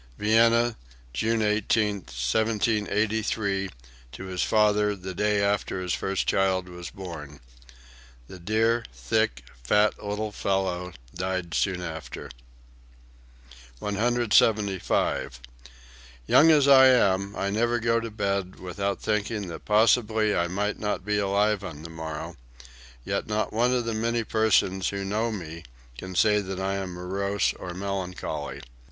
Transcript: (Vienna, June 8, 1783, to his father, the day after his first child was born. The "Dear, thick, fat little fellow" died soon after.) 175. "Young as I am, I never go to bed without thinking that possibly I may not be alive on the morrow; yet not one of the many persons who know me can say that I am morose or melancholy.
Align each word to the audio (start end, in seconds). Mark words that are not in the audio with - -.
(Vienna, 0.17 0.77
June 1.13 1.43
8, 1.43 1.65
1783, 2.05 3.69
to 4.11 4.23
his 4.25 4.41
father, 4.41 4.95
the 4.95 5.13
day 5.13 5.43
after 5.43 5.79
his 5.79 5.93
first 5.93 6.25
child 6.27 6.67
was 6.67 6.89
born. 6.89 7.39
The 8.27 8.39
"Dear, 8.39 8.83
thick, 8.91 9.43
fat 9.61 10.03
little 10.03 10.31
fellow" 10.31 10.93
died 11.13 11.53
soon 11.53 11.83
after.) 11.83 12.31
175. 13.77 15.39
"Young 16.25 16.49
as 16.49 16.67
I 16.67 16.87
am, 16.87 17.35
I 17.35 17.51
never 17.51 17.77
go 17.77 17.99
to 17.99 18.09
bed 18.09 18.59
without 18.59 19.03
thinking 19.03 19.49
that 19.49 19.65
possibly 19.65 20.35
I 20.35 20.47
may 20.47 20.73
not 20.79 21.05
be 21.05 21.19
alive 21.19 21.63
on 21.63 21.83
the 21.83 21.91
morrow; 21.91 22.37
yet 23.05 23.27
not 23.27 23.53
one 23.53 23.71
of 23.71 23.85
the 23.85 23.93
many 23.93 24.23
persons 24.23 24.89
who 24.89 25.05
know 25.05 25.31
me 25.31 25.61
can 25.99 26.15
say 26.15 26.41
that 26.41 26.59
I 26.59 26.77
am 26.77 26.89
morose 26.93 27.53
or 27.53 27.75
melancholy. 27.75 28.61